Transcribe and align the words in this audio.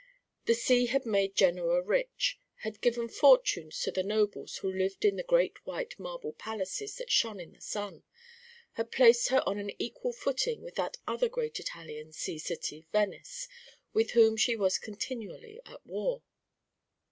The 0.45 0.55
sea 0.55 0.87
had 0.87 1.05
made 1.05 1.35
Genoa 1.35 1.79
rich, 1.83 2.35
had 2.61 2.81
given 2.81 3.07
fortunes 3.07 3.79
to 3.81 3.91
the 3.91 4.01
nobles 4.01 4.55
who 4.57 4.73
lived 4.73 5.05
in 5.05 5.15
the 5.15 5.21
great 5.21 5.63
white 5.63 5.99
marble 5.99 6.33
palaces 6.33 6.95
that 6.97 7.11
shone 7.11 7.39
in 7.39 7.51
the 7.53 7.61
sun, 7.61 8.01
had 8.71 8.91
placed 8.91 9.27
her 9.27 9.43
on 9.47 9.59
an 9.59 9.71
equal 9.79 10.11
footing 10.11 10.63
with 10.63 10.73
that 10.73 10.97
other 11.07 11.29
great 11.29 11.59
Italian 11.59 12.13
sea 12.13 12.39
city, 12.39 12.87
Venice, 12.91 13.47
with 13.93 14.13
whom 14.13 14.37
she 14.37 14.55
was 14.55 14.79
continually 14.79 15.59
at 15.67 15.85
war. 15.85 16.23